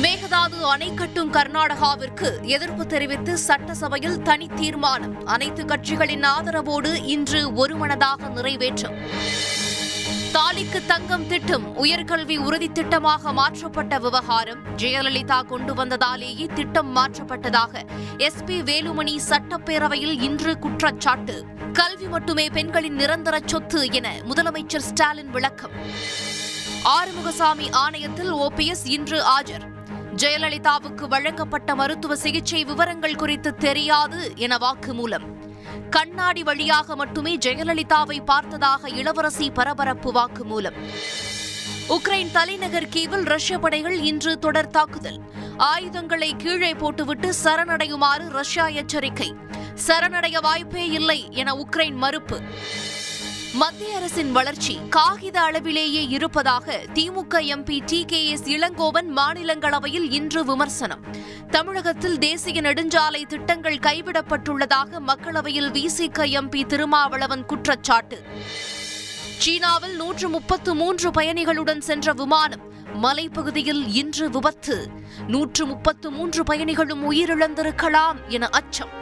[0.00, 5.26] மேகதாது அணை கட்டும் கர்நாடகாவிற்கு எதிர்ப்பு தெரிவித்து சட்டசபையில் தனி தீர்மானம்.
[5.26, 8.96] அனைத்து கட்சிகளின் ஆதரவோடு இன்று ஒருமனதாக நிறைவேற்றும்.
[10.32, 17.82] தாலிக்கு தங்கம் திட்டம் உயர்கல்வி உறுதி திட்டமாக மாற்றப்பட்ட விவகாரம் ஜெயலலிதா கொண்டு வந்ததாலேயே திட்டம் மாற்றப்பட்டதாக
[18.18, 21.44] எஸ்பி வேலுமணி சட்டப்பேரவையில் இன்று குற்றச்சாட்டு.
[21.72, 25.70] கல்வி மட்டுமே பெண்களின் நிரந்தர சொத்து என முதலமைச்சர் ஸ்டாலின் விளக்கம்.
[26.84, 29.70] ஆறுமுகசாமி ஆணையத்தில் ஓபிஎஸ் இன்று ஆஜர்.
[30.16, 35.24] ஜெயலலிதாவுக்கு வழங்கப்பட்ட மருத்துவ சிகிச்சை விவரங்கள் குறித்து தெரியாது என வாக்குமூலம்.
[35.90, 40.76] கண்ணாடி வழியாக மட்டுமே ஜெயலலிதாவை பார்த்ததாக இளவரசி பரபரப்பு வாக்குமூலம்.
[41.88, 45.20] உக்ரைன் தலைநகர் கீவில் ரஷ்ய படைகள் இன்று தொடர் தாக்குதல்.
[45.56, 49.34] ஆயுதங்களை கீழே போட்டுவிட்டு சரணடையுமாறு ரஷ்யா எச்சரிக்கை.
[49.86, 52.40] சரணடைய வாய்ப்பே இல்லை என உக்ரைன் மறுப்பு.
[53.54, 61.02] மத்திய அரசின் வளர்ச்சி காகித அளவிலேயே இருப்பதாக DMK MP T K S Elangovan மாநிலங்களவையில் இன்று விமர்சனம்.
[61.50, 68.22] தமிழகத்தில் தேசிய நெடுஞ்சாலை திட்டங்கள் கைவிடப்பட்டுள்ளதாக மக்களவையில் விசிக எம்பி திருமாவளவன் குற்றச்சாட்டு.
[69.38, 72.60] சீனாவில் நூற்று முப்பத்து மூன்று பயணிகளுடன் சென்ற விமானம்
[73.02, 74.88] மலைப்பகுதியில் இன்று விபத்து.
[75.26, 79.00] நூற்று முப்பத்து மூன்று பயணிகளும் உயிரிழந்திருக்கலாம் என அச்சம்.